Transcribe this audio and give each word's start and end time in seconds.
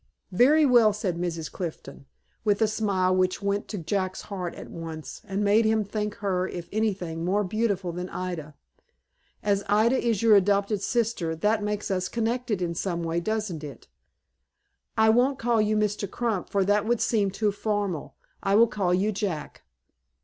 "Very 0.31 0.65
well," 0.65 0.93
said 0.93 1.15
Mrs. 1.15 1.51
Clifton, 1.51 2.07
with 2.43 2.59
a 2.59 2.67
smile 2.67 3.15
which 3.15 3.43
went 3.43 3.67
to 3.67 3.77
Jack's 3.77 4.23
heart 4.23 4.55
at 4.55 4.67
once, 4.67 5.21
and 5.25 5.43
made 5.43 5.63
him 5.63 5.83
think 5.83 6.15
her, 6.15 6.47
if 6.47 6.67
anything, 6.71 7.23
more 7.23 7.43
beautiful 7.43 7.91
than 7.91 8.09
Ida; 8.09 8.55
"as 9.43 9.63
Ida 9.69 10.03
is 10.03 10.23
your 10.23 10.35
adopted 10.35 10.81
sister, 10.81 11.35
that 11.35 11.61
makes 11.61 11.91
us 11.91 12.09
connected 12.09 12.63
in 12.63 12.73
some 12.73 13.03
way, 13.03 13.19
doesn't 13.19 13.63
it? 13.63 13.89
I 14.97 15.09
won't 15.09 15.37
call 15.37 15.61
you 15.61 15.77
Mr. 15.77 16.09
Crump, 16.09 16.49
for 16.49 16.65
that 16.65 16.87
would 16.87 16.99
seem 16.99 17.29
too 17.29 17.51
formal. 17.51 18.15
I 18.41 18.55
will 18.55 18.65
call 18.67 18.95
you 18.95 19.11
Jack." 19.11 19.61